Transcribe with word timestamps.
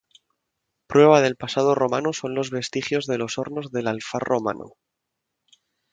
Prueba 0.87 1.21
del 1.21 1.35
pasado 1.35 1.75
romano 1.75 2.11
son 2.11 2.33
los 2.33 2.49
vestigios 2.49 3.05
de 3.05 3.19
los 3.19 3.37
hornos 3.37 3.69
del 3.69 3.87
Alfar 3.87 4.23
romano. 4.23 4.73